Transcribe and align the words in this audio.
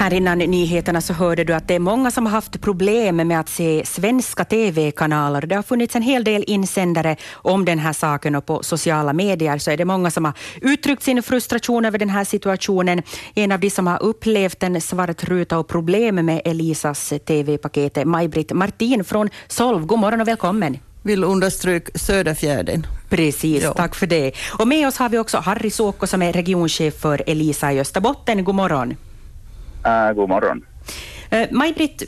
Här 0.00 0.14
innan 0.14 0.38
nyheterna 0.38 1.00
så 1.00 1.12
hörde 1.12 1.44
du 1.44 1.54
att 1.54 1.68
det 1.68 1.74
är 1.74 1.78
många 1.78 2.10
som 2.10 2.26
har 2.26 2.32
haft 2.32 2.60
problem 2.60 3.16
med 3.16 3.40
att 3.40 3.48
se 3.48 3.82
svenska 3.86 4.44
TV-kanaler. 4.44 5.46
Det 5.46 5.54
har 5.54 5.62
funnits 5.62 5.96
en 5.96 6.02
hel 6.02 6.24
del 6.24 6.44
insändare 6.46 7.16
om 7.32 7.64
den 7.64 7.78
här 7.78 7.92
saken 7.92 8.34
och 8.34 8.46
på 8.46 8.62
sociala 8.62 9.12
medier 9.12 9.58
så 9.58 9.70
är 9.70 9.76
det 9.76 9.84
många 9.84 10.10
som 10.10 10.24
har 10.24 10.34
uttryckt 10.62 11.02
sin 11.02 11.22
frustration 11.22 11.84
över 11.84 11.98
den 11.98 12.10
här 12.10 12.24
situationen. 12.24 13.02
En 13.34 13.52
av 13.52 13.60
de 13.60 13.70
som 13.70 13.86
har 13.86 14.02
upplevt 14.02 14.62
en 14.62 14.80
svart 14.80 15.24
ruta 15.24 15.58
och 15.58 15.68
problem 15.68 16.14
med 16.14 16.42
Elisas 16.44 17.12
TV-paket 17.26 17.96
är 17.96 18.04
Maj-Britt 18.04 18.52
Martin 18.52 19.04
från 19.04 19.28
Solv. 19.48 19.86
God 19.86 19.98
morgon 19.98 20.20
och 20.20 20.28
välkommen 20.28 20.78
vill 21.02 21.24
understryka 21.24 21.98
Söderfjärden. 21.98 22.86
Precis, 23.08 23.62
ja. 23.62 23.72
tack 23.72 23.94
för 23.94 24.06
det. 24.06 24.32
Och 24.58 24.68
med 24.68 24.88
oss 24.88 24.96
har 24.96 25.08
vi 25.08 25.18
också 25.18 25.38
Harry 25.38 25.70
Såko 25.70 26.06
som 26.06 26.22
är 26.22 26.32
regionchef 26.32 26.94
för 26.94 27.22
Elisa 27.26 27.72
i 27.72 27.80
Österbotten. 27.80 28.44
God 28.44 28.54
morgon. 28.54 28.96
Uh, 29.86 30.12
god 30.12 30.28
morgon. 30.28 30.64
Uh, 31.32 31.46
Maj-Britt, 31.50 32.02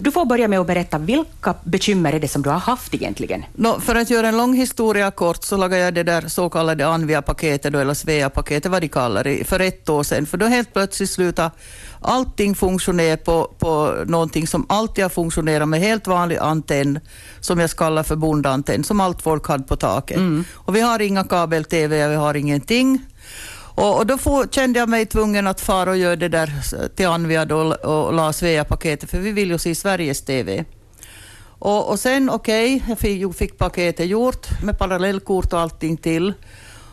du 0.00 0.10
får 0.10 0.24
börja 0.24 0.48
med 0.48 0.58
att 0.58 0.66
berätta 0.66 0.98
vilka 0.98 1.54
bekymmer 1.64 2.12
är 2.12 2.20
det 2.20 2.28
som 2.28 2.42
du 2.42 2.50
har 2.50 2.58
haft 2.58 2.94
egentligen? 2.94 3.44
No, 3.54 3.80
för 3.80 3.94
att 3.94 4.10
göra 4.10 4.28
en 4.28 4.36
lång 4.36 4.54
historia 4.54 5.10
kort 5.10 5.44
så 5.44 5.56
lagade 5.56 5.82
jag 5.82 5.94
det 5.94 6.02
där 6.02 6.28
så 6.28 6.50
kallade 6.50 6.86
Anvia-paketet, 6.86 7.74
eller 7.74 7.94
Svea-paketet, 7.94 8.70
vad 8.70 8.82
de 8.82 8.88
kallar 8.88 9.24
det, 9.24 9.48
för 9.48 9.60
ett 9.60 9.88
år 9.88 10.02
sedan. 10.02 10.26
För 10.26 10.38
då 10.38 10.46
helt 10.46 10.72
plötsligt 10.72 11.10
slutade 11.10 11.50
allting 12.00 12.54
funktionera 12.54 13.16
på, 13.16 13.54
på 13.58 13.94
någonting 14.06 14.46
som 14.46 14.66
alltid 14.68 15.04
har 15.04 15.08
funktionerat 15.08 15.68
med 15.68 15.80
helt 15.80 16.06
vanlig 16.06 16.36
antenn, 16.36 17.00
som 17.40 17.58
jag 17.58 17.70
kallar 17.70 18.02
för 18.02 18.16
bondantenn, 18.16 18.84
som 18.84 19.00
allt 19.00 19.22
folk 19.22 19.48
hade 19.48 19.64
på 19.64 19.76
taket. 19.76 20.16
Mm. 20.16 20.44
Och 20.54 20.76
vi 20.76 20.80
har 20.80 21.02
inga 21.02 21.24
kabel-tv, 21.24 22.08
vi 22.08 22.14
har 22.14 22.34
ingenting. 22.34 22.98
Och, 23.78 23.96
och 23.96 24.06
då 24.06 24.18
får, 24.18 24.46
kände 24.46 24.78
jag 24.78 24.88
mig 24.88 25.06
tvungen 25.06 25.46
att 25.46 25.60
fara 25.60 25.90
och 25.90 25.96
göra 25.96 26.16
det 26.16 26.28
där 26.28 26.50
till 26.96 27.06
Anvia 27.06 27.42
och, 27.42 28.06
och 28.06 28.12
la 28.12 28.32
Svea-paketet, 28.32 29.10
för 29.10 29.18
vi 29.18 29.32
vill 29.32 29.50
ju 29.50 29.58
se 29.58 29.74
Sveriges 29.74 30.22
TV. 30.22 30.64
Och, 31.58 31.90
och 31.90 31.98
sen, 31.98 32.30
okej, 32.30 32.76
okay, 32.76 32.88
jag 32.88 32.98
fick, 32.98 33.36
fick 33.36 33.58
paketet 33.58 34.06
gjort 34.06 34.46
med 34.62 34.78
parallellkort 34.78 35.52
och 35.52 35.60
allting 35.60 35.96
till. 35.96 36.34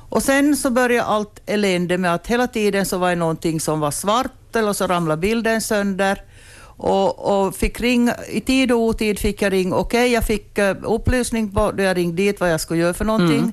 Och 0.10 0.24
sen 0.24 0.58
så 0.58 0.70
började 0.70 1.04
allt 1.04 1.42
elände 1.46 1.98
med 1.98 2.14
att 2.14 2.28
hela 2.28 2.48
tiden 2.48 2.86
så 2.86 2.98
var 2.98 3.10
det 3.10 3.16
någonting 3.16 3.60
som 3.60 3.80
var 3.80 3.92
svart 3.92 4.56
eller 4.56 4.74
så 4.74 4.88
ramlade 4.88 5.22
bilden 5.22 5.62
sönder. 5.62 6.22
Och, 6.78 7.46
och, 7.46 7.56
fick 7.56 7.82
ring, 7.82 8.12
I 8.30 8.42
tid 8.42 8.72
och 8.72 8.80
otid 8.80 9.20
fick 9.20 9.42
jag 9.42 9.54
ring. 9.54 9.74
Okej, 9.74 10.00
okay, 10.00 10.14
jag 10.14 10.24
fick 10.24 10.58
eh, 10.58 10.76
upplysning 10.84 11.52
på 11.52 11.72
då 11.72 11.84
jag 11.84 11.98
ringde 11.98 12.24
dit 12.24 12.40
vad 12.40 12.54
jag 12.54 12.62
skulle 12.62 12.80
göra 12.80 12.94
för 12.94 13.06
någonting. 13.06 13.40
Mm 13.40 13.52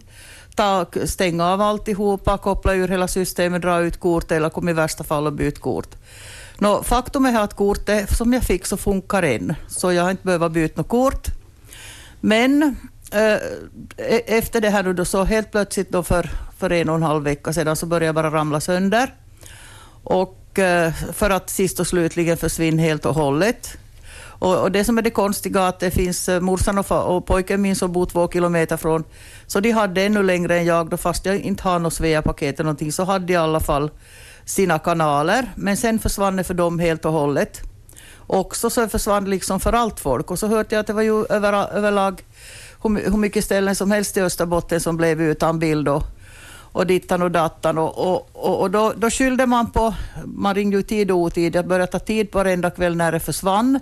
ta, 0.55 0.87
stänga 1.05 1.47
av 1.47 1.61
alltihopa, 1.61 2.39
koppla 2.39 2.75
ur 2.75 2.89
hela 2.89 3.09
systemet, 3.09 3.63
dra 3.63 3.81
ut 3.81 4.01
kortet 4.01 4.33
eller 4.33 4.51
kom 4.51 4.69
i 4.69 4.73
värsta 4.73 5.05
fall 5.05 5.27
och 5.27 5.33
byta 5.33 5.61
kort. 5.61 5.97
Nå, 6.59 6.83
faktum 6.83 7.27
är 7.27 7.41
att 7.41 7.55
kortet 7.55 8.17
som 8.17 8.33
jag 8.33 8.43
fick 8.43 8.67
så 8.67 8.77
funkar 8.77 9.23
än, 9.23 9.55
så 9.69 9.93
jag 9.93 10.03
har 10.03 10.11
inte 10.11 10.25
behövt 10.25 10.53
byta 10.53 10.81
något 10.81 10.89
kort. 10.89 11.27
Men 12.21 12.63
eh, 13.13 13.35
e-, 13.97 14.37
efter 14.37 14.61
det 14.61 14.71
här 14.71 14.93
då, 14.93 15.05
så 15.05 15.25
helt 15.25 15.51
plötsligt 15.51 15.91
då 15.91 16.03
för, 16.03 16.31
för 16.59 16.73
en 16.73 16.89
och 16.89 16.95
en 16.95 17.03
halv 17.03 17.25
vecka 17.25 17.53
sedan 17.53 17.77
så 17.77 17.87
började 17.87 18.07
jag 18.07 18.15
bara 18.15 18.31
ramla 18.31 18.61
sönder. 18.61 19.15
Och 20.05 20.59
eh, 20.59 20.93
för 21.13 21.31
att 21.31 21.51
sist 21.51 21.81
och 21.81 21.87
slutligen 21.87 22.37
försvinna 22.37 22.83
helt 22.83 23.07
och 23.07 23.15
hållet. 23.15 23.79
Och, 24.43 24.63
och, 24.63 24.73
det 24.73 24.85
som 24.85 24.99
är 24.99 25.03
det 25.03 25.11
konstiga 25.11 25.67
att 25.67 25.81
det 25.81 25.91
finns 25.91 26.29
eh, 26.29 26.41
morsan 26.41 26.79
och, 26.79 27.17
och 27.17 27.27
pojken 27.27 27.63
min 27.63 27.77
som 27.77 27.93
bor 27.93 28.07
två 28.07 28.29
kilometer 28.29 28.77
från, 28.77 29.05
så 29.47 29.61
de 29.61 29.71
hade 29.71 30.03
ännu 30.03 30.23
längre 30.23 30.59
än 30.59 30.65
jag, 30.65 30.91
då 30.91 30.97
fast 30.97 31.27
jag 31.27 31.37
inte 31.37 31.63
har 31.63 31.79
något 31.79 31.95
Svea-paket 31.95 32.55
eller 32.55 32.65
någonting, 32.65 32.93
så 32.93 33.05
hade 33.05 33.27
de 33.27 33.33
i 33.33 33.37
alla 33.37 33.61
fall 33.61 33.91
sina 34.45 34.79
kanaler, 34.79 35.53
men 35.55 35.77
sen 35.77 35.99
försvann 35.99 36.37
det 36.37 36.45
för 36.45 36.55
dem 36.55 36.79
helt 36.79 37.05
och 37.05 37.13
hållet. 37.13 37.61
Också 38.27 38.71
så 38.71 38.89
försvann 38.89 39.25
det 39.25 39.31
liksom 39.31 39.61
för 39.61 39.73
allt 39.73 40.01
folk. 40.01 40.31
Och 40.31 40.39
så 40.39 40.47
hörde 40.47 40.75
jag 40.75 40.81
att 40.81 40.87
det 40.87 40.93
var 40.93 41.03
ju 41.03 41.27
över, 41.27 41.77
överlag 41.77 42.23
hur, 42.83 43.11
hur 43.11 43.17
mycket 43.17 43.45
ställen 43.45 43.75
som 43.75 43.91
helst 43.91 44.17
i 44.17 44.21
Österbotten 44.21 44.81
som 44.81 44.97
blev 44.97 45.23
utan 45.23 45.59
bild 45.59 45.89
och, 45.89 46.03
och 46.73 46.87
dittan 46.87 47.23
och 47.23 47.31
dattan. 47.31 47.79
Och, 47.79 47.99
och, 47.99 48.29
och, 48.33 48.61
och 48.61 48.71
då, 48.71 48.93
då 48.97 49.11
skyllde 49.11 49.47
man 49.47 49.71
på, 49.71 49.95
man 50.25 50.55
ringde 50.55 50.77
ju 50.77 50.83
tid 50.83 51.11
och 51.11 51.19
otid, 51.19 51.55
jag 51.55 51.67
började 51.67 51.93
ta 51.93 51.99
tid 51.99 52.31
på 52.31 52.39
varenda 52.39 52.71
kväll 52.71 52.97
när 52.97 53.13
det 53.13 53.21
försvann 53.21 53.81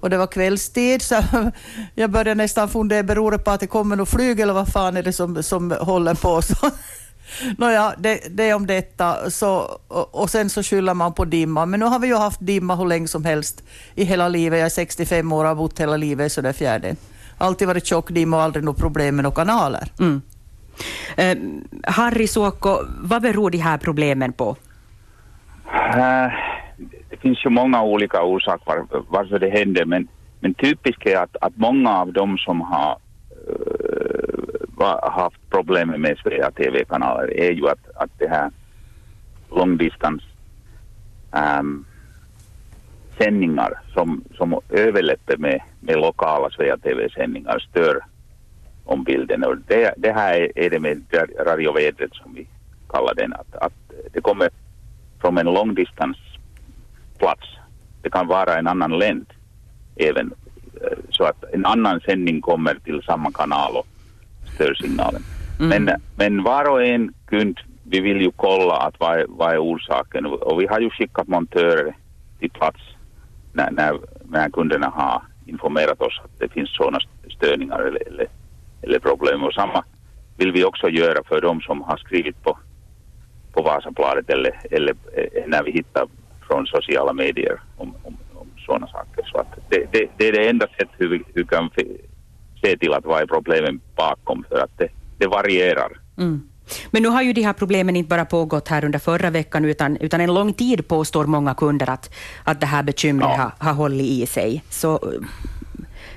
och 0.00 0.10
det 0.10 0.18
var 0.18 0.26
kvällstid 0.26 1.02
så 1.02 1.22
jag 1.94 2.10
började 2.10 2.34
nästan 2.34 2.68
fundera, 2.68 3.02
beror 3.02 3.30
det 3.30 3.38
på 3.38 3.50
att 3.50 3.60
det 3.60 3.66
kommer 3.66 3.96
något 3.96 4.10
flyg 4.10 4.40
eller 4.40 4.52
vad 4.52 4.68
fan 4.68 4.96
är 4.96 5.02
det 5.02 5.12
som, 5.12 5.42
som 5.42 5.70
håller 5.70 6.14
på? 6.14 6.42
Så, 6.50 6.70
Nåja, 7.58 7.94
det, 7.98 8.20
det 8.30 8.50
är 8.50 8.54
om 8.54 8.66
detta. 8.66 9.30
Så, 9.30 9.78
och, 9.88 10.14
och, 10.14 10.30
sen 10.30 10.50
så 10.50 10.62
skyller 10.62 10.94
man 10.94 11.14
på 11.14 11.24
dimma. 11.24 11.66
Men 11.66 11.80
nu 11.80 11.86
har 11.86 11.98
vi 11.98 12.08
ju 12.08 12.16
haft 12.16 12.40
dimma 12.40 12.74
hur 12.74 12.86
länge 12.86 13.08
som 13.08 13.24
helst 13.24 13.64
i 13.94 14.04
hela 14.04 14.28
livet. 14.28 14.58
Jag 14.58 14.66
är 14.66 14.70
65 14.70 15.32
år 15.32 15.44
och 15.44 15.48
har 15.48 15.54
bott 15.54 15.80
hela 15.80 15.96
livet 15.96 16.26
i 16.26 16.30
Söderfjärden. 16.30 16.96
Alltid 17.38 17.68
varit 17.68 17.86
tjock 17.86 18.10
dimma 18.10 18.36
och 18.36 18.42
aldrig 18.42 18.64
något 18.64 18.78
problem 18.78 19.16
med 19.16 19.22
några 19.22 19.36
kanaler. 19.36 19.92
Mm. 19.98 20.22
Uh, 21.18 21.60
Harry 21.84 22.28
Suokko, 22.28 22.78
vad 23.00 23.22
beror 23.22 23.50
de 23.50 23.58
här 23.58 23.78
problemen 23.78 24.32
på? 24.32 24.56
Uh, 25.96 26.49
finns 27.20 27.44
ju 27.44 27.50
många 27.50 27.82
olika 27.82 28.22
orsaker 28.22 28.66
var, 28.66 29.02
varför 29.08 29.38
det 29.38 29.50
händer 29.50 29.84
men, 29.84 30.08
men 30.40 30.54
typiskt 30.54 31.06
är 31.06 31.16
att, 31.16 31.36
att 31.40 31.56
många 31.56 31.98
av 31.98 32.12
dem 32.12 32.38
som 32.38 32.60
har 32.60 32.98
uh, 34.80 35.10
haft 35.10 35.50
problem 35.50 35.88
med 35.88 36.18
Svea 36.18 36.50
TV-kanaler 36.50 37.40
är 37.40 37.52
ju 37.52 37.68
att, 37.68 37.90
att 37.96 38.10
det 38.18 38.28
här 38.28 38.50
långdistans 39.50 40.22
um, 41.60 41.84
sändningar 43.18 43.80
som, 43.94 44.24
som 44.36 44.60
överläpper 44.68 45.36
med, 45.36 45.60
med 45.80 45.96
lokala 45.96 46.50
Svea 46.50 46.76
TV-sändningar 46.76 47.58
stör 47.58 48.00
om 48.84 49.04
bilden. 49.04 49.44
Och 49.44 49.56
det, 49.66 49.94
det 49.96 50.12
här 50.12 50.34
är, 50.34 50.58
är 50.58 50.70
det 50.70 50.80
med 50.80 51.02
radiovädret 51.46 52.14
som 52.14 52.34
vi 52.34 52.46
kallar 52.88 53.14
den, 53.14 53.32
att, 53.32 53.54
att 53.54 53.72
det 54.12 54.20
kommer 54.20 54.50
från 55.20 55.38
en 55.38 55.46
långdistans 55.46 56.16
plats. 57.20 57.46
Det 58.02 58.10
kan 58.10 58.26
vara 58.26 58.58
en 58.58 58.66
annan 58.66 58.98
länd 58.98 59.26
även 59.96 60.32
eh, 60.82 60.98
så 61.10 61.24
att 61.24 61.44
en 61.52 61.66
annan 61.66 62.00
sändning 62.00 62.40
kommer 62.40 62.74
till 62.74 63.02
samma 63.02 63.32
kanal 63.32 63.76
och 63.76 63.86
stör 64.54 64.74
signalen. 64.74 65.22
Mm. 65.60 65.84
Men, 65.84 66.00
men 66.16 66.42
var 66.42 66.70
och 66.70 66.84
en 66.84 67.14
kund, 67.26 67.58
vi 67.84 68.00
vill 68.00 68.20
ju 68.20 68.30
kolla 68.36 68.76
att 68.76 68.94
vad, 69.00 69.24
vad 69.28 69.52
är 69.52 69.58
orsaken 69.58 70.26
och 70.26 70.60
vi 70.60 70.66
har 70.66 70.80
ju 70.80 70.90
skickat 70.90 71.28
montörer 71.28 71.94
till 72.38 72.50
plats 72.50 72.80
när, 73.52 73.70
när, 73.70 73.98
när 74.24 74.50
kunderna 74.50 74.88
har 74.88 75.22
informerat 75.46 76.00
oss 76.00 76.20
att 76.24 76.38
det 76.38 76.48
finns 76.48 76.76
sådana 76.76 76.98
störningar 77.36 77.78
eller, 77.78 78.08
eller, 78.08 78.26
eller 78.82 78.98
problem. 78.98 79.42
Och 79.42 79.54
samma 79.54 79.84
vill 80.36 80.52
vi 80.52 80.64
också 80.64 80.88
göra 80.88 81.22
för 81.28 81.40
de 81.40 81.60
som 81.60 81.82
har 81.82 81.96
skrivit 81.96 82.42
på, 82.42 82.58
på 83.52 83.62
Vasabladet 83.62 84.30
eller, 84.30 84.60
eller 84.70 84.94
eh, 85.16 85.42
när 85.46 85.62
vi 85.62 85.72
hittar 85.72 86.06
från 86.50 86.66
sociala 86.66 87.12
medier 87.12 87.60
om, 87.76 87.94
om, 88.02 88.16
om 88.34 88.46
sådana 88.66 88.86
saker. 88.86 89.24
Så 89.32 89.38
att 89.38 89.58
det, 89.68 89.86
det, 89.92 90.06
det, 90.16 90.28
är 90.28 90.32
det 90.32 90.48
enda 90.48 90.66
sättet 90.66 90.88
hur 90.98 91.08
vi 91.08 91.22
hur 91.34 91.44
kan 91.44 91.70
se 92.62 92.76
till 92.76 92.92
att 92.92 93.04
vad 93.04 93.22
är 93.22 93.26
problemen 93.26 93.80
bakom, 93.96 94.44
för 94.48 94.58
att 94.58 94.78
det, 94.78 94.88
det 95.18 95.26
varierar. 95.26 95.92
Mm. 96.18 96.42
Men 96.90 97.02
nu 97.02 97.08
har 97.08 97.22
ju 97.22 97.32
de 97.32 97.42
här 97.42 97.52
problemen 97.52 97.96
inte 97.96 98.08
bara 98.08 98.24
pågått 98.24 98.68
här 98.68 98.84
under 98.84 98.98
förra 98.98 99.30
veckan, 99.30 99.64
utan, 99.64 99.96
utan 99.96 100.20
en 100.20 100.34
lång 100.34 100.52
tid 100.52 100.88
påstår 100.88 101.26
många 101.26 101.54
kunder 101.54 101.90
att, 101.90 102.14
att 102.44 102.60
det 102.60 102.66
här 102.66 102.82
bekymret 102.82 103.28
ja. 103.36 103.52
har, 103.58 103.66
har 103.66 103.74
hållit 103.74 104.06
i 104.06 104.26
sig. 104.26 104.62
Så 104.68 105.00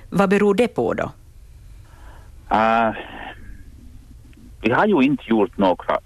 vad 0.10 0.30
beror 0.30 0.56
det 0.56 0.68
på 0.68 0.94
då? 0.94 1.12
Uh, 2.52 2.96
vi 4.62 4.72
har 4.72 4.88
ju 4.88 5.02
inte 5.02 5.24
gjort 5.28 5.58
några 5.58 6.00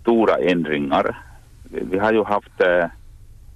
stora 0.00 0.36
ändringar. 0.36 1.18
Vi 1.70 1.98
har 1.98 2.12
ju 2.12 2.24
haft 2.24 2.60
uh, 2.60 2.90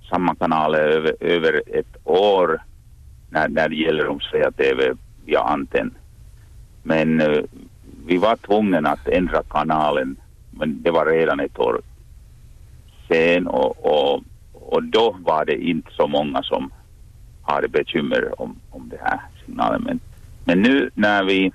samma 0.09 0.35
kanaler 0.35 0.79
över, 0.79 1.17
över 1.21 1.63
ett 1.67 1.97
år 2.05 2.63
när, 3.31 3.49
när 3.49 3.69
det 3.69 3.77
gäller 3.77 4.09
om 4.09 4.21
säga 4.21 4.51
TV 4.51 4.95
via 5.25 5.41
antenn. 5.41 5.95
Men 6.83 7.21
uh, 7.21 7.45
vi 8.07 8.17
var 8.17 8.37
tvungna 8.37 8.91
att 8.91 9.09
ändra 9.09 9.43
kanalen, 9.43 10.17
men 10.51 10.83
det 10.83 10.91
var 10.91 11.07
redan 11.07 11.41
ett 11.41 11.59
år 11.59 11.81
sen 13.09 13.47
och, 13.47 13.87
och, 13.87 14.23
och 14.53 14.83
då 14.83 15.17
var 15.21 15.45
det 15.45 15.65
inte 15.65 15.91
så 15.93 16.07
många 16.07 16.43
som 16.43 16.71
hade 17.43 17.69
bekymmer 17.69 18.41
om, 18.41 18.57
om 18.71 18.89
det 18.89 18.99
här 19.03 19.21
signalen. 19.47 19.83
Men, 19.83 20.01
men 20.45 20.63
nu 20.63 20.91
när 20.95 21.25
vi 21.25 21.53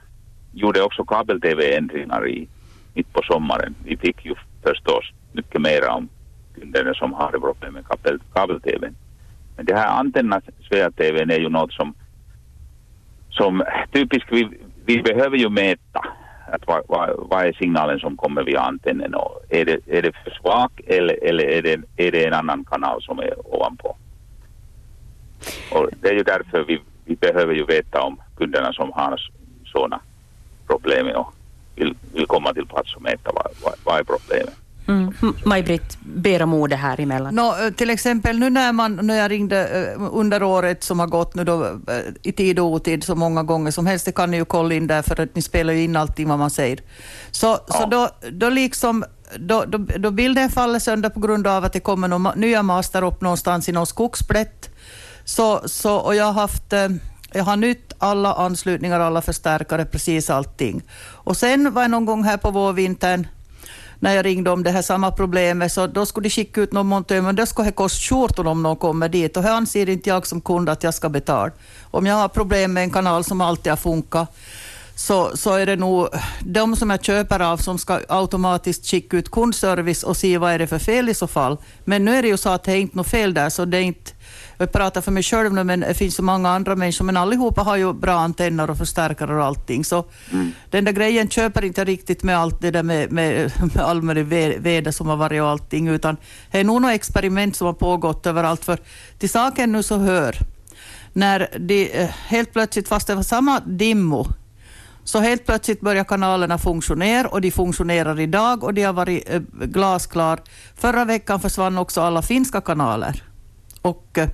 gjorde 0.54 0.82
också 0.82 1.06
kabel-tv-ändringar 1.06 2.28
i, 2.28 2.48
mitt 2.94 3.14
på 3.14 3.22
sommaren, 3.24 3.76
vi 3.84 3.98
fick 3.98 4.26
ju 4.26 4.36
förstås 4.64 5.12
mycket 5.34 5.62
mer 5.62 5.90
om 5.90 6.10
kunderna 6.60 6.94
som 6.94 7.14
har 7.14 7.32
problem 7.32 7.74
med 7.74 7.88
kabel, 7.88 8.20
kabel-tv. 8.34 8.92
Men 9.56 9.66
det 9.66 9.76
här 9.76 10.00
antenna 10.00 10.42
Svea-tv 10.70 11.22
är 11.22 11.40
ju 11.40 11.50
något 11.50 11.74
som, 11.74 11.94
som 13.30 13.64
typiskt 13.92 14.32
vi, 14.32 14.50
vi 14.86 15.02
behöver 15.02 15.38
ju 15.38 15.50
mäta 15.50 16.02
att 16.52 16.68
vad, 16.68 16.84
vad, 16.88 17.10
vad 17.30 17.46
är 17.46 17.54
signalen 17.54 18.00
som 18.00 18.18
kommer 18.18 18.44
via 18.44 18.62
antennen 18.62 19.16
och 19.16 19.42
är 19.50 19.66
det, 19.66 19.80
är 19.88 20.02
det 20.02 20.12
för 20.24 20.32
svag 20.42 20.72
eller, 20.88 21.24
eller 21.24 21.44
är, 21.44 21.62
det, 21.62 21.82
är 21.98 22.12
det 22.12 22.26
en 22.26 22.34
annan 22.34 22.66
kanal 22.66 23.02
som 23.02 23.20
är 23.20 23.56
ovanpå? 23.56 23.98
Och 25.72 25.90
det 26.02 26.10
är 26.10 26.14
ju 26.14 26.24
därför 26.24 26.64
vi, 26.64 26.82
vi 27.06 27.16
behöver 27.16 27.54
ju 27.54 27.66
veta 27.66 28.02
om 28.02 28.22
kunderna 28.38 28.74
som 28.74 28.92
har 28.92 29.22
sådana 29.66 30.00
problem 30.68 31.08
och 31.16 31.34
vill, 31.76 31.96
vill 32.14 32.26
komma 32.26 32.54
till 32.54 32.66
plats 32.66 32.96
och 32.96 33.02
mäta 33.02 33.32
vad, 33.34 33.48
vad, 33.64 33.74
vad 33.84 34.00
är 34.00 34.04
problemet. 34.04 34.56
Mm. 34.90 35.14
Maj-Britt, 35.46 35.98
ber 36.02 36.42
om 36.42 36.54
ordet 36.54 36.80
här 36.80 37.00
emellan. 37.00 37.36
No, 37.36 37.66
eh, 37.66 37.74
till 37.74 37.90
exempel 37.90 38.40
nu 38.40 38.50
när, 38.50 38.74
man, 38.74 39.00
när 39.02 39.16
jag 39.16 39.32
ringde 39.32 39.68
eh, 39.68 40.02
under 40.12 40.44
året 40.44 40.84
som 40.84 41.00
har 41.00 41.08
gått 41.08 41.36
nu 41.36 41.44
då, 41.44 41.66
eh, 41.66 41.72
i 42.24 42.32
tid 42.32 42.60
och 42.60 42.66
otid 42.66 43.04
så 43.04 43.16
många 43.16 43.44
gånger 43.44 43.72
som 43.72 43.86
helst, 43.86 44.06
det 44.06 44.12
kan 44.12 44.32
ni 44.32 44.38
ju 44.38 44.46
kolla 44.46 44.74
in 44.74 44.88
där 44.88 45.02
för 45.02 45.22
att 45.22 45.36
ni 45.36 45.42
spelar 45.42 45.74
ju 45.74 45.84
in 45.84 45.96
allting 45.96 46.30
vad 46.30 46.40
man 46.40 46.50
säger. 46.50 46.80
Så, 47.32 47.48
ja. 47.48 47.74
så 47.74 47.86
då, 47.86 48.10
då 48.32 48.50
liksom 48.50 49.06
då, 49.38 49.66
då, 49.68 49.78
då 49.78 50.12
bilden 50.12 50.50
faller 50.50 50.80
sönder 50.80 51.10
på 51.10 51.20
grund 51.20 51.48
av 51.48 51.66
att 51.66 51.74
det 51.74 51.80
kommer 51.80 52.08
några 52.08 52.36
nya 52.36 52.64
master 52.64 53.04
upp 53.04 53.22
någonstans 53.22 53.70
i 53.70 53.72
någon 53.72 53.88
skogsplätt. 53.88 54.70
Så, 55.26 55.62
så, 55.66 55.96
och 55.96 56.16
jag 56.16 56.26
har 56.26 56.34
haft 56.34 56.74
jag 57.34 57.44
har 57.44 57.58
nytt 57.58 57.94
alla 57.98 58.34
anslutningar, 58.34 59.00
alla 59.00 59.22
förstärkare, 59.22 59.86
precis 59.86 60.30
allting. 60.30 60.84
Och 61.12 61.38
sen 61.38 61.74
var 61.74 61.82
jag 61.82 61.92
någon 61.92 62.06
gång 62.06 62.24
här 62.24 62.38
på 62.38 62.52
vårvintern 62.52 63.28
när 64.00 64.16
jag 64.16 64.26
ringde 64.26 64.50
om 64.50 64.64
det 64.64 64.72
här 64.72 64.82
samma 64.82 65.12
problemet, 65.12 65.72
så 65.72 65.88
då 65.88 66.06
skulle 66.06 66.26
de 66.26 66.30
skicka 66.30 66.62
ut 66.62 66.74
någon 66.74 66.88
montör, 66.88 67.22
men 67.22 67.36
det 67.36 67.46
skulle 67.46 67.68
det 67.68 67.72
kosta 67.72 68.16
skjortan 68.16 68.48
om 68.48 68.64
någon 68.64 68.76
kommer 68.76 69.10
dit 69.10 69.38
och 69.38 69.44
här 69.44 69.52
anser 69.52 69.90
inte 69.90 70.10
jag 70.10 70.28
som 70.28 70.42
kund 70.42 70.70
att 70.70 70.84
jag 70.84 70.94
ska 70.94 71.10
betala. 71.10 71.52
Om 71.92 72.06
jag 72.06 72.16
har 72.16 72.28
problem 72.28 72.74
med 72.74 72.84
en 72.84 72.92
kanal 72.92 73.24
som 73.24 73.42
alltid 73.42 73.72
har 73.72 73.78
funkat, 73.78 74.36
så, 75.00 75.38
så 75.38 75.54
är 75.54 75.66
det 75.66 75.76
nog 75.76 76.08
de 76.40 76.76
som 76.76 76.90
jag 76.90 77.04
köper 77.04 77.40
av 77.40 77.58
som 77.58 77.78
ska 77.78 78.02
automatiskt 78.10 78.86
skicka 78.86 79.18
ut 79.18 79.32
kundservice 79.32 80.04
och 80.04 80.18
se 80.18 80.38
vad 80.38 80.52
är 80.52 80.60
det 80.60 80.68
för 80.68 80.80
fel 80.80 81.10
i 81.10 81.14
så 81.14 81.28
fall. 81.28 81.58
Men 81.86 82.06
nu 82.06 82.16
är 82.16 82.22
det 82.22 82.28
ju 82.28 82.38
så 82.38 82.50
att 82.50 82.64
det 82.64 82.72
är 82.72 82.78
inte 82.78 82.98
något 82.98 83.08
fel 83.08 83.34
där, 83.34 83.50
så 83.50 83.66
det 83.66 83.78
är 83.78 83.82
inte 83.82 84.12
jag 84.58 84.72
pratar 84.72 85.02
för 85.02 85.12
mig 85.12 85.24
själv 85.24 85.54
nu, 85.54 85.64
men 85.64 85.80
det 85.80 85.94
finns 85.94 86.16
så 86.16 86.24
många 86.24 86.50
andra 86.50 86.76
människor, 86.76 87.06
men 87.06 87.18
allihopa 87.18 87.62
har 87.62 87.78
ju 87.78 87.94
bra 87.94 88.14
antenner 88.14 88.70
och 88.70 88.78
förstärkare 88.78 89.36
och 89.36 89.44
allting. 89.44 89.86
Så 89.86 90.06
mm. 90.32 90.52
den 90.70 90.86
där 90.86 90.92
grejen 90.92 91.30
köper 91.30 91.66
inte 91.66 91.86
riktigt 91.86 92.24
med 92.24 92.38
allt 92.38 92.62
det 92.62 92.72
där 92.72 92.84
med, 92.84 93.12
med, 93.12 93.52
med 93.74 93.84
allmänna 93.84 94.24
väder 94.60 94.92
som 94.92 95.08
har 95.08 95.18
varit 95.18 95.42
och 95.42 95.48
allting, 95.48 95.88
utan 95.88 96.18
det 96.52 96.60
är 96.60 96.64
nog 96.64 96.82
något 96.82 96.92
experiment 96.92 97.56
som 97.56 97.68
har 97.68 97.74
pågått 97.74 98.26
överallt. 98.26 98.66
För 98.66 98.80
till 99.20 99.30
saken 99.30 99.72
nu 99.72 99.84
så 99.84 99.98
hör, 99.98 100.36
när 101.14 101.48
de 101.60 101.92
eh, 101.92 102.10
helt 102.10 102.54
plötsligt, 102.54 102.88
fast 102.88 103.08
det 103.08 103.16
var 103.16 103.24
samma 103.24 103.60
dimmo, 103.60 104.28
så 105.10 105.20
helt 105.20 105.46
plötsligt 105.46 105.82
börjar 105.82 106.04
kanalerna 106.04 106.58
funktionera 106.58 107.28
och 107.28 107.42
de 107.42 107.52
funktionerar 107.52 108.20
idag 108.20 108.64
och 108.64 108.74
de 108.74 108.84
har 108.84 108.94
varit 108.94 109.30
eh, 109.30 109.42
glasklar. 109.52 110.40
Förra 110.76 111.06
veckan 111.06 111.40
försvann 111.40 111.78
också 111.78 112.02
alla 112.02 112.22
finska 112.22 112.62
kanaler. 112.62 113.24
Och 113.82 114.18
eh, 114.18 114.30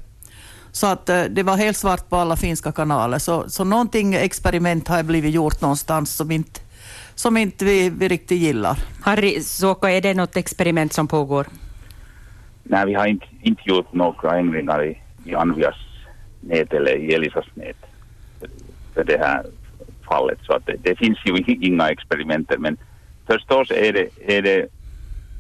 så 0.71 0.87
att 0.87 1.09
eh, 1.09 1.23
det 1.23 1.43
var 1.43 1.57
helt 1.57 1.77
svart 1.77 2.09
på 2.09 2.15
alla 2.15 2.35
finska 2.35 2.71
kanaler. 2.71 3.19
Så, 3.19 3.49
så 3.49 3.63
någonting 3.63 4.13
experiment 4.13 4.87
har 4.87 5.03
blivit 5.03 5.33
gjort 5.33 5.61
någonstans 5.61 6.15
som 6.15 6.31
inte, 6.31 6.59
som 7.15 7.37
inte 7.37 7.65
vi, 7.65 7.89
vi 7.89 8.07
riktigt 8.07 8.39
gillar. 8.39 8.77
Harry 9.01 9.41
Suokko, 9.41 9.87
är 9.87 10.01
det 10.01 10.13
något 10.13 10.37
experiment 10.37 10.93
som 10.93 11.07
pågår? 11.07 11.47
Nej, 12.63 12.85
vi 12.85 12.93
har 12.93 13.07
inte, 13.07 13.25
inte 13.41 13.61
gjort 13.65 13.93
några 13.93 14.37
ändringar 14.39 14.85
i, 14.85 15.01
i 15.25 15.35
Anvias 15.35 15.75
nät 16.39 16.73
eller 16.73 16.97
i 16.97 17.13
Elisas 17.13 17.45
nät 17.53 17.77
för 18.93 19.03
det 19.03 19.17
här 19.17 19.45
fallet. 20.09 20.39
Så 20.41 20.53
att 20.53 20.65
det, 20.65 20.75
det 20.81 20.95
finns 20.95 21.17
ju 21.25 21.43
inga 21.47 21.89
experimenter 21.89 22.57
Men 22.57 22.77
förstås 23.27 23.71
är 23.71 23.93
det, 23.93 24.37
är 24.37 24.41
det, 24.41 24.67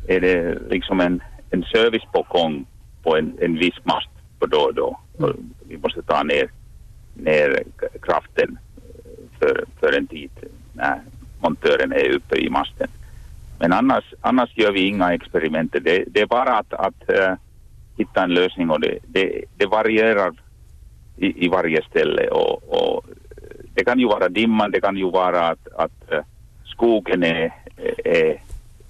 är 0.07 0.19
det 0.21 0.57
liksom 0.69 0.99
en, 0.99 1.23
en 1.51 1.63
service 1.63 2.03
på 2.13 2.25
gång 2.29 2.65
på 3.03 3.17
en, 3.17 3.37
en 3.41 3.55
viss 3.57 3.79
mast 3.83 4.09
på 4.39 4.45
då 4.45 4.59
och 4.59 4.73
då. 4.73 4.99
Mm. 5.19 5.53
Vi 5.67 5.77
måste 5.77 6.01
ta 6.01 6.23
ner, 6.23 6.49
ner 7.13 7.63
kraften 8.01 8.57
eh, 8.77 9.39
för, 9.39 9.65
för 9.79 9.97
en 9.97 10.07
tid 10.07 10.31
när 10.73 11.01
montören 11.39 11.91
är 11.91 12.15
uppe 12.15 12.35
i 12.35 12.49
masten. 12.49 12.87
Men 13.59 13.73
annars, 13.73 14.13
annars 14.21 14.57
gör 14.57 14.71
vi 14.71 14.87
inga 14.87 15.13
experiment. 15.13 15.75
Det, 15.81 16.03
det 16.07 16.21
är 16.21 16.25
bara 16.25 16.57
att, 16.57 16.73
att 16.73 17.09
uh, 17.09 17.35
hitta 17.97 18.23
en 18.23 18.33
lösning 18.33 18.69
och 18.69 18.79
det, 18.79 18.99
det, 19.07 19.43
det 19.57 19.65
varierar 19.65 20.33
i, 21.17 21.45
i, 21.45 21.49
varje 21.49 21.81
ställe. 21.81 22.27
Och, 22.27 22.63
och, 22.63 23.05
det 23.75 23.85
kan 23.85 23.99
ju 23.99 24.07
vara 24.07 24.29
dimman, 24.29 24.71
det 24.71 24.81
kan 24.81 24.97
ju 24.97 25.11
vara 25.11 25.47
att, 25.47 25.67
att 25.75 26.11
eh, 26.11 26.23
skogen 26.65 27.23
är, 27.23 27.53
är, 28.05 28.41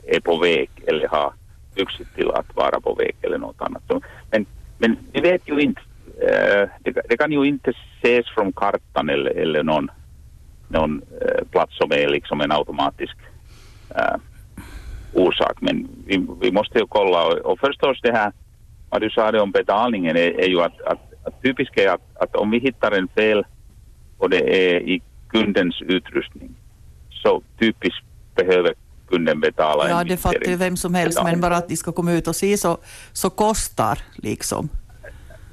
är 0.07 0.19
på 0.19 0.37
väg 0.37 0.69
eller 0.87 1.07
har 1.07 1.33
vuxit 1.75 2.15
till 2.15 2.31
att 2.31 2.55
vara 2.55 2.79
på 2.79 2.93
väg 2.93 3.15
eller 3.21 3.37
något 3.37 3.61
annat. 3.61 3.83
Men, 4.31 4.45
men 4.77 4.97
vi 5.11 5.21
vet 5.21 5.49
ju 5.49 5.59
inte 5.59 5.81
eh, 6.21 6.69
det, 6.79 7.01
det, 7.09 7.17
kan 7.17 7.31
ju 7.31 7.43
inte 7.43 7.73
ses 7.99 8.25
från 8.35 8.53
kartan 8.53 9.09
eller, 9.09 9.31
eller 9.31 9.63
någon, 9.63 9.91
någon 10.67 11.01
eh, 11.21 11.43
plats 11.51 11.77
som 11.77 11.91
är 11.91 12.09
liksom 12.09 12.41
en 12.41 12.51
automatisk 12.51 13.15
uh, 13.91 14.17
orsak. 15.13 15.57
Men 15.61 15.87
vi, 16.05 16.27
vi, 16.41 16.51
måste 16.51 16.79
ju 16.79 16.85
kolla 16.87 17.27
och, 17.27 17.37
och 17.37 17.59
förstås 17.59 17.99
det 18.01 18.11
här 18.11 18.31
vad 18.89 19.01
du 19.01 19.09
sa 19.09 19.31
det 19.31 19.41
om 19.41 19.51
betalningen 19.51 20.17
är, 20.17 20.39
är 20.39 20.47
ju 20.47 20.61
att, 20.61 20.81
att, 20.81 21.13
att 21.23 21.41
typiskt 21.41 21.79
är 21.79 21.89
att, 21.89 22.17
att 22.19 22.35
om 22.35 22.51
vi 22.51 22.59
hittar 22.59 22.91
en 22.91 23.07
fel 23.07 23.45
och 24.17 24.29
det 24.29 24.73
är 24.75 24.79
i 24.79 25.01
kundens 25.27 25.81
utrustning 25.81 26.55
så 27.09 27.41
typiskt 27.59 28.05
behöver 28.35 28.73
kunden 29.09 29.39
betala. 29.39 29.89
Ja, 29.89 30.03
det 30.03 30.17
fattar 30.17 30.47
ju 30.47 30.55
vem 30.55 30.77
som 30.77 30.93
helst, 30.93 31.23
men 31.23 31.41
bara 31.41 31.57
att 31.57 31.69
de 31.69 31.77
ska 31.77 31.91
komma 31.91 32.13
ut 32.13 32.27
och 32.27 32.35
se 32.35 32.57
så, 32.57 32.77
så 33.13 33.29
kostar 33.29 33.99
liksom. 34.15 34.69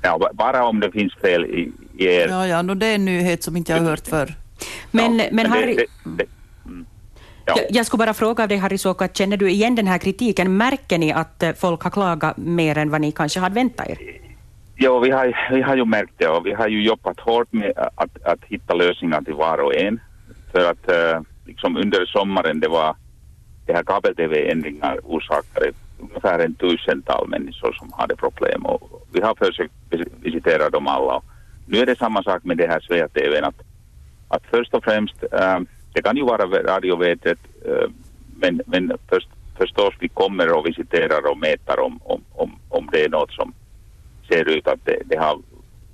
Ja, 0.02 0.30
bara 0.32 0.64
om 0.64 0.80
det 0.80 0.92
finns 0.92 1.14
fel 1.14 1.44
i, 1.44 1.72
i 1.98 2.06
er. 2.06 2.28
Ja, 2.28 2.46
ja, 2.46 2.62
no, 2.62 2.74
det 2.74 2.86
är 2.86 2.94
en 2.94 3.04
nyhet 3.04 3.42
som 3.42 3.56
inte 3.56 3.72
jag 3.72 3.78
har 3.78 3.90
hört 3.90 4.08
förr. 4.08 4.34
Men, 4.90 5.18
ja, 5.18 5.24
men 5.32 5.46
Harry... 5.46 5.74
Det, 5.74 5.86
det, 6.04 6.26
mm. 6.66 6.86
ja. 7.46 7.56
jag, 7.70 7.86
skulle 7.86 7.98
bara 7.98 8.14
fråga 8.14 8.42
av 8.42 8.48
dig, 8.48 8.58
Harry 8.58 8.78
Suokka, 8.78 9.08
känner 9.08 9.36
du 9.36 9.50
igen 9.50 9.74
den 9.74 9.86
här 9.86 9.98
kritiken? 9.98 10.56
Märker 10.56 10.98
ni 10.98 11.12
att 11.12 11.42
eh, 11.42 11.52
folk 11.52 11.82
har 11.82 11.90
klagat 11.90 12.36
mer 12.36 12.78
än 12.78 12.90
vad 12.90 13.00
ni 13.00 13.12
kanske 13.12 13.40
hade 13.40 13.54
väntat 13.54 13.88
er? 13.88 13.98
Ja, 14.74 14.98
vi 14.98 15.10
har, 15.10 15.50
vi 15.50 15.62
har 15.62 15.76
ju 15.76 15.84
märkt 15.84 16.14
det 16.16 16.28
och 16.28 16.46
vi 16.46 16.52
har 16.52 16.68
ju 16.68 16.82
jobbat 16.82 17.20
hårt 17.20 17.52
med 17.52 17.72
att, 17.76 18.22
att 18.24 18.44
hitta 18.44 18.74
lösningar 18.74 19.22
till 19.22 19.34
var 19.34 19.58
och 19.58 19.76
en. 19.76 20.00
För 20.52 20.70
att 20.70 20.90
eh, 20.90 21.20
liksom 21.46 21.76
under 21.76 22.06
sommaren 22.06 22.60
det 22.60 22.68
var 22.68 22.96
det 23.66 23.72
här 23.72 23.82
kabel-tv-ändringar 23.82 25.00
orsakade 25.02 25.72
ungefär 25.98 26.38
en 26.38 26.54
tusental 26.54 27.28
människor 27.28 27.72
som 27.72 27.92
hade 27.92 28.16
problem 28.16 28.66
och 28.66 29.06
vi 29.12 29.20
har 29.20 29.34
försökt 29.34 29.72
visitera 30.20 30.70
dem 30.70 30.86
alla. 30.86 31.22
Nu 31.66 31.78
är 31.78 31.86
det 31.86 31.98
samma 31.98 32.22
sak 32.22 32.44
med 32.44 32.56
det 32.56 32.66
här 32.66 32.80
Svea 32.80 33.08
TV 33.08 33.40
att, 33.40 33.62
att 34.28 34.42
först 34.50 34.74
och 34.74 34.84
främst, 34.84 35.22
äh, 35.32 35.60
det 35.92 36.02
kan 36.02 36.16
ju 36.16 36.24
vara 36.24 36.46
radiovädret 36.46 37.38
äh, 37.64 37.72
eh, 37.72 37.88
men, 38.36 38.60
men 38.66 38.92
först, 39.08 39.28
förstås 39.56 39.94
vi 40.00 40.08
kommer 40.08 40.52
och 40.52 40.66
visiterar 40.66 41.30
och 41.30 41.38
mäter 41.38 41.80
om, 41.80 42.00
om, 42.04 42.20
om, 42.32 42.58
om 42.68 42.88
det 42.92 43.04
är 43.04 43.08
något 43.08 43.32
som 43.32 43.54
ser 44.28 44.48
ut 44.48 44.66
att 44.66 44.84
det, 44.84 45.02
det, 45.04 45.16
har, 45.16 45.38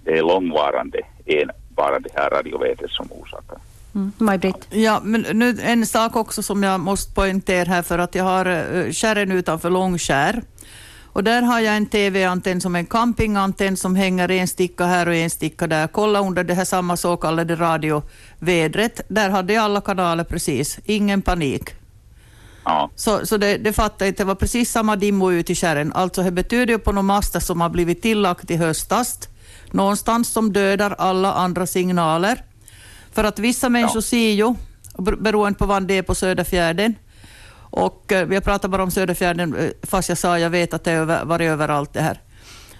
det 0.04 0.18
är 0.18 0.22
långvarande 0.22 0.98
än 1.26 1.50
bara 1.68 1.98
det 1.98 2.10
här 2.14 2.30
radiovädret 2.30 2.90
som 2.90 3.08
orsakar. 3.12 3.58
Mm. 3.94 4.12
Maj-Britt? 4.18 4.66
Ja, 4.70 5.00
men 5.04 5.26
nu 5.32 5.56
en 5.62 5.86
sak 5.86 6.16
också 6.16 6.42
som 6.42 6.62
jag 6.62 6.80
måste 6.80 7.14
poängtera 7.14 7.68
här 7.68 7.82
för 7.82 7.98
att 7.98 8.14
jag 8.14 8.24
har 8.24 8.48
uh, 8.48 8.90
kärren 8.90 9.32
utanför 9.32 9.70
Långskär. 9.70 10.42
Och 11.12 11.24
där 11.24 11.42
har 11.42 11.60
jag 11.60 11.76
en 11.76 11.86
TV-antenn 11.86 12.60
som 12.60 12.76
en 12.76 12.86
campingantenn 12.86 13.76
som 13.76 13.96
hänger 13.96 14.30
en 14.30 14.48
sticka 14.48 14.84
här 14.84 15.08
och 15.08 15.14
en 15.14 15.30
sticka 15.30 15.66
där. 15.66 15.86
Kolla 15.86 16.20
under 16.20 16.44
det 16.44 16.54
här 16.54 16.64
samma 16.64 16.96
så 16.96 17.16
kallade 17.16 17.54
radiovädret. 17.56 19.00
Där 19.08 19.30
hade 19.30 19.52
jag 19.52 19.64
alla 19.64 19.80
kanaler 19.80 20.24
precis. 20.24 20.78
Ingen 20.84 21.22
panik. 21.22 21.77
Ja. 22.68 22.90
Så, 22.94 23.26
så 23.26 23.36
det, 23.36 23.56
det 23.56 23.72
fattar 23.72 24.06
jag 24.06 24.10
inte. 24.10 24.22
Det 24.22 24.26
var 24.26 24.34
precis 24.34 24.70
samma 24.70 24.96
dimmo 24.96 25.32
ut 25.32 25.50
i 25.50 25.54
kärren. 25.54 25.92
Alltså 25.92 26.22
det 26.22 26.30
betyder 26.30 26.72
ju 26.72 26.78
på 26.78 26.92
några 26.92 27.02
master 27.02 27.40
som 27.40 27.60
har 27.60 27.68
blivit 27.68 28.02
tillagt 28.02 28.50
i 28.50 28.56
höstas. 28.56 29.28
Någonstans 29.70 30.28
som 30.28 30.52
dödar 30.52 30.94
alla 30.98 31.32
andra 31.32 31.66
signaler. 31.66 32.42
För 33.12 33.24
att 33.24 33.38
vissa 33.38 33.68
människor 33.68 33.96
ja. 33.96 34.02
ser 34.02 34.30
ju, 34.30 34.54
beroende 35.18 35.58
på 35.58 35.66
var 35.66 35.80
det 35.80 35.94
är 35.94 36.02
på 36.02 36.14
Söderfjärden, 36.14 36.94
och 37.70 38.12
eh, 38.12 38.32
jag 38.32 38.44
pratar 38.44 38.68
bara 38.68 38.82
om 38.82 38.90
Söderfjärden, 38.90 39.54
eh, 39.54 39.70
fast 39.82 40.08
jag 40.08 40.18
sa 40.18 40.38
jag 40.38 40.50
vet 40.50 40.74
att 40.74 40.84
det 40.84 40.90
har 40.90 41.24
varit 41.24 41.50
överallt 41.50 41.92
det 41.92 42.00
här. 42.00 42.20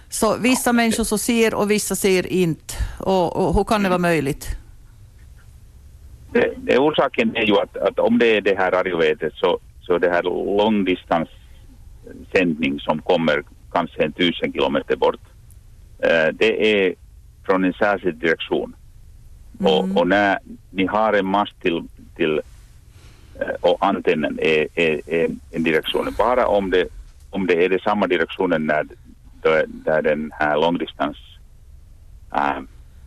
Så 0.09 0.37
vissa 0.37 0.69
ja. 0.69 0.73
människor 0.73 1.05
så 1.05 1.19
ser 1.19 1.55
och 1.55 1.71
vissa 1.71 1.97
ser 1.97 2.27
inte. 2.27 2.75
Och, 3.01 3.37
och 3.37 3.55
hur 3.55 3.65
kan 3.65 3.83
det 3.83 3.89
vara 3.89 3.99
möjligt? 3.99 4.49
Det, 6.33 6.55
det, 6.57 6.79
orsaken 6.79 7.37
är 7.37 7.43
ju 7.43 7.61
att, 7.61 7.77
att 7.77 7.99
om 7.99 8.19
det 8.19 8.37
är 8.37 8.41
det 8.41 8.55
här 8.59 8.71
radiovetet 8.71 9.33
så, 9.35 9.59
så 9.89 9.99
det 9.99 10.11
här 10.11 10.23
långdistanssändning 10.63 12.81
som 12.81 13.03
kommer 13.03 13.43
kanske 13.73 14.05
en 14.05 14.13
tusen 14.13 14.53
kilometer 14.53 14.97
bort. 14.97 15.21
Eh, 15.99 16.29
det 16.33 16.73
är 16.73 16.95
från 17.47 17.65
en 17.65 17.73
särskild 17.73 18.17
direktion. 18.17 18.77
Mm. 19.61 19.73
Och, 19.73 20.01
och, 20.01 20.09
när 20.09 20.39
ni 20.71 20.87
har 20.87 21.13
en 21.13 21.27
mast 21.27 21.61
till, 21.61 21.83
till 22.17 22.41
eh, 23.41 23.55
och 23.61 23.87
antennen 23.87 24.39
är, 24.43 24.69
är, 24.75 25.01
är 25.07 25.31
en 25.51 25.63
direktion, 25.63 26.15
bara 26.19 26.47
om 26.47 26.71
det, 26.71 26.89
om 27.31 27.47
det 27.47 27.65
är 27.65 27.69
det 27.69 27.83
samma 27.83 28.07
direktionen 28.07 28.67
när, 28.67 28.87
där 29.65 30.03
den 30.03 30.31
här 30.35 30.57
långdistans 30.57 31.17
äh, 32.35 32.61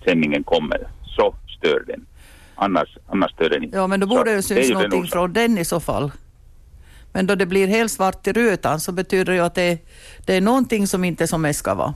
sändningen 0.05 0.43
kommer 0.43 0.87
så 1.03 1.35
stör 1.57 1.83
den. 1.87 2.05
Annars, 2.55 2.97
annars 3.07 3.31
stör 3.31 3.49
den 3.49 3.63
inte. 3.63 3.77
Ja, 3.77 3.87
men 3.87 3.99
då 3.99 4.07
borde 4.07 4.35
det 4.35 4.43
syns 4.43 4.69
någonting 4.69 5.07
från 5.07 5.33
den 5.33 5.57
i 5.57 5.65
så 5.65 5.79
fall. 5.79 6.11
Men 7.13 7.27
då 7.27 7.35
det 7.35 7.45
blir 7.45 7.67
helt 7.67 7.91
svart 7.91 8.27
i 8.27 8.33
rutan 8.33 8.79
så 8.79 8.91
betyder 8.91 9.25
det 9.25 9.35
ju 9.35 9.43
att 9.43 9.55
det, 9.55 9.79
det 10.25 10.35
är 10.35 10.41
någonting 10.41 10.87
som 10.87 11.03
inte 11.03 11.27
som 11.27 11.41
det 11.41 11.53
ska 11.53 11.75
vara. 11.75 11.93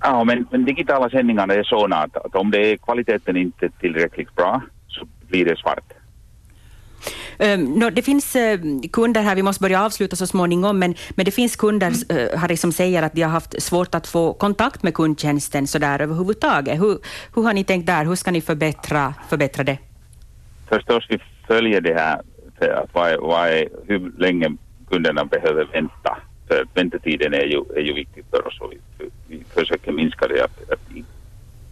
Ja, 0.00 0.24
men, 0.24 0.46
men 0.50 0.64
digitala 0.64 1.10
sändningar 1.10 1.48
är 1.48 1.62
sådana 1.62 1.96
att, 1.96 2.16
att 2.16 2.34
om 2.34 2.50
det 2.50 2.72
är 2.72 2.76
kvaliteten 2.76 3.36
inte 3.36 3.70
tillräckligt 3.80 4.34
bra 4.34 4.62
så 4.88 5.06
blir 5.28 5.44
det 5.44 5.58
svart. 5.58 5.92
Um, 7.38 7.90
det 7.94 8.02
finns 8.02 8.36
uh, 8.36 8.80
kunder 8.92 9.22
här, 9.22 9.34
vi 9.34 9.42
måste 9.42 9.62
börja 9.62 9.84
avsluta 9.84 10.16
så 10.16 10.26
småningom, 10.26 10.78
men, 10.78 10.94
men 11.10 11.24
det 11.24 11.30
finns 11.30 11.56
kunder 11.56 11.90
uh, 12.12 12.38
Harry, 12.38 12.56
som 12.56 12.72
säger 12.72 13.02
att 13.02 13.12
de 13.12 13.22
har 13.22 13.30
haft 13.30 13.62
svårt 13.62 13.94
att 13.94 14.06
få 14.06 14.32
kontakt 14.32 14.82
med 14.82 14.94
kundtjänsten 14.94 15.66
så 15.66 15.78
där 15.78 16.02
överhuvudtaget. 16.02 16.80
Hur, 16.80 16.98
hur 17.34 17.42
har 17.42 17.52
ni 17.52 17.64
tänkt 17.64 17.86
där? 17.86 18.04
Hur 18.04 18.14
ska 18.14 18.30
ni 18.30 18.40
förbättra, 18.40 19.14
förbättra 19.28 19.64
det? 19.64 19.78
Förstås, 20.68 21.06
vi 21.08 21.18
följer 21.46 21.80
det 21.80 21.94
här, 21.94 22.20
att 22.62 22.94
vad, 22.94 23.20
vad 23.20 23.48
är, 23.48 23.68
hur 23.86 24.12
länge 24.18 24.56
kunderna 24.88 25.24
behöver 25.24 25.64
vänta. 25.64 26.18
För 26.48 26.66
väntetiden 26.74 27.34
är 27.34 27.44
ju, 27.44 27.64
är 27.76 27.80
ju 27.80 27.92
viktig 27.92 28.24
för 28.30 28.46
oss 28.46 28.60
och 28.60 28.72
vi, 28.72 29.10
vi 29.28 29.44
försöker 29.44 29.92
minska 29.92 30.28
det 30.28 30.44
att, 30.44 30.70
att, 30.70 30.80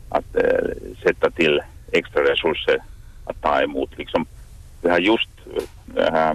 att 0.08 0.36
att 0.36 0.36
sätta 1.02 1.30
till 1.30 1.60
extra 1.92 2.22
resurser 2.22 2.78
att 3.24 3.42
ta 3.42 3.62
emot 3.62 3.98
liksom 3.98 4.26
vi 4.82 4.88
har 4.88 4.98
just 4.98 5.30
äh, 5.96 6.34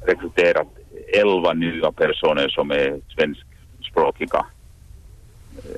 rekryterat 0.00 0.66
elva 1.14 1.52
nya 1.52 1.92
personer 1.92 2.48
som 2.48 2.70
är 2.70 3.00
svenskspråkiga 3.14 4.46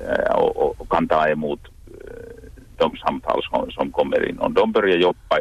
äh, 0.07 0.35
och, 0.35 0.81
och, 0.81 0.89
kan 0.89 1.07
ta 1.07 1.27
emot 1.27 1.59
de 2.77 2.97
samtal 2.97 3.43
som, 3.43 3.71
som 3.71 3.91
kommer 3.91 4.29
in. 4.29 4.39
Och 4.39 4.51
de 4.51 4.71
börjar 4.71 4.97
jobba 4.97 5.37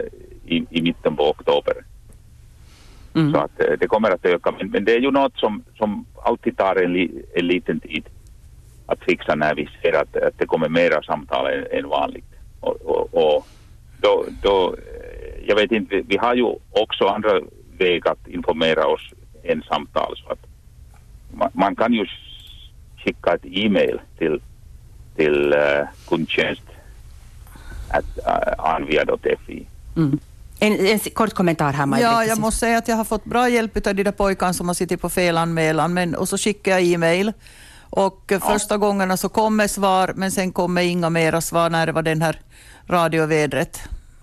i, 0.51 0.67
i 0.71 0.83
mitten 0.83 1.17
på 1.17 1.31
oktober. 1.31 1.75
Mm. 3.15 3.33
Så 3.33 3.39
att 3.39 3.57
det 3.81 3.87
kommer 3.87 4.11
att 4.11 4.25
öka. 4.25 4.55
Men, 4.59 4.71
men, 4.71 4.85
det 4.85 4.93
är 4.95 5.01
ju 5.01 5.11
något 5.11 5.37
som, 5.37 5.63
som 5.79 6.07
alltid 6.23 6.57
tar 6.57 6.77
en, 6.77 6.93
li, 6.93 7.25
en 7.35 7.47
liten 7.47 7.81
tid 7.81 8.05
att 8.87 9.05
fixa 9.05 9.35
när 9.35 9.55
vi 9.55 9.69
ser 9.83 9.93
att, 9.93 10.17
att 10.17 10.39
det 10.39 10.47
kommer 10.47 10.69
mera 10.69 11.03
samtal 11.03 11.47
än, 11.47 11.67
än 11.71 11.89
vanligt. 11.89 12.31
Och, 12.61 12.77
och, 12.83 13.15
och 13.15 13.47
då, 14.01 14.25
då 14.43 14.77
jag 15.47 15.57
vet 15.57 15.73
inte, 15.73 16.03
vi 16.07 16.17
har 16.17 16.35
ju 16.35 16.45
också 16.71 17.05
andra 17.05 17.41
vägar 17.79 18.13
att 18.13 18.29
informera 18.29 18.87
oss 18.87 19.11
än 19.43 19.63
samtal. 19.63 20.15
Så 20.17 20.33
att 20.33 20.47
man, 21.33 21.51
man 21.53 21.77
kan 21.77 21.93
ju 21.93 22.07
skicka 23.05 23.35
ett 23.35 23.45
e-mail 23.45 24.01
till, 24.19 24.41
till 25.17 25.53
uh, 25.53 25.89
kundtjänst 26.09 26.63
at 27.91 28.05
uh, 28.19 28.65
anvia.fi. 28.75 29.67
Mm. 29.97 30.19
En, 30.63 30.87
en, 30.87 30.99
kort 30.99 31.35
kommentar 31.35 31.73
här, 31.73 31.87
Maj 31.87 32.03
Ja, 32.03 32.25
jag 32.25 32.39
måste 32.39 32.61
säga 32.61 32.79
att 32.79 32.89
jag 32.89 32.97
har 32.97 33.05
fått 33.05 33.25
bra 33.25 33.49
hjälp 33.49 33.87
av 33.87 33.95
de 33.95 34.03
där 34.03 34.13
pojkarna 34.13 34.53
som 34.53 34.69
har 34.69 34.75
suttit 34.75 35.01
på 35.01 35.09
felanmälan, 35.09 35.95
men, 35.95 36.15
och 36.15 36.29
så 36.29 36.39
skickar 36.39 36.73
jag 36.73 36.83
e-mail. 36.83 37.33
Och 37.91 38.25
ja. 38.29 38.41
första 38.41 38.77
gångerna 38.77 39.17
så 39.17 39.29
kommer 39.29 39.69
svar, 39.69 40.13
men 40.17 40.31
sen 40.31 40.53
kommer 40.53 40.83
inga 40.83 41.11
mera 41.11 41.41
svar 41.41 41.71
när 41.71 41.87
det 41.87 41.93
var 41.93 42.03
den 42.03 42.23
här 42.23 42.41
radiovädret. 42.87 43.81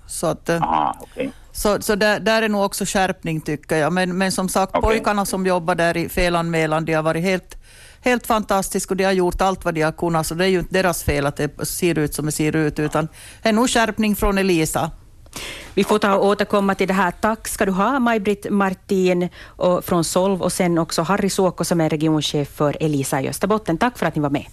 Så, 0.07 0.27
att, 0.27 0.49
eh, 0.49 0.63
Aha, 0.63 0.97
okay. 1.01 1.29
så, 1.51 1.81
så 1.81 1.95
där, 1.95 2.19
där, 2.19 2.41
är 2.41 2.49
nog 2.49 2.65
också 2.65 2.85
skärpning 2.85 3.41
tycker 3.41 3.75
jag. 3.75 3.93
Men, 3.93 4.17
men 4.17 4.31
som 4.31 4.49
sagt, 4.49 4.77
okay. 4.77 4.81
pojkarna 4.81 5.25
som 5.25 5.45
jobbar 5.45 5.75
där 5.75 5.97
i 5.97 6.09
felanmälan, 6.09 6.85
de 6.85 6.93
har 6.93 7.03
varit 7.03 7.23
helt, 7.23 7.55
helt 8.01 8.27
fantastiska 8.27 8.93
och 8.93 8.97
de 8.97 9.03
har 9.03 9.11
gjort 9.11 9.41
allt 9.41 9.65
vad 9.65 9.73
de 9.73 9.81
har 9.81 9.91
kunnat. 9.91 10.27
Så 10.27 10.35
det 10.35 10.45
är 10.45 10.49
ju 10.49 10.59
inte 10.59 10.73
deras 10.73 11.03
fel 11.03 11.25
att 11.25 11.35
det 11.35 11.65
ser 11.65 11.97
ut 11.99 12.13
som 12.13 12.25
det 12.25 12.31
ser 12.31 12.55
ut, 12.55 12.79
utan 12.79 13.07
det 13.41 13.49
är 13.49 13.53
nog 13.53 13.69
skärpning 13.69 14.15
från 14.15 14.37
Elisa. 14.37 14.91
Vi 15.73 15.83
får 15.83 15.99
ta 15.99 16.15
och 16.15 16.25
återkomma 16.25 16.75
till 16.75 16.87
det 16.87 16.93
här. 16.93 17.11
Tack 17.11 17.47
ska 17.47 17.65
du 17.65 17.71
ha, 17.71 17.99
Maj-Britt 17.99 18.49
Martin 18.49 19.29
och, 19.45 19.85
från 19.85 20.03
Solv 20.03 20.41
och 20.41 20.51
sen 20.51 20.77
också 20.77 21.01
Harry 21.01 21.29
Suokko 21.29 21.63
som 21.63 21.81
är 21.81 21.89
regionchef 21.89 22.49
för 22.49 22.77
Elisa 22.79 23.21
i 23.21 23.29
Österbotten. 23.29 23.77
Tack 23.77 23.97
för 23.97 24.05
att 24.05 24.15
ni 24.15 24.21
var 24.21 24.29
med. 24.29 24.45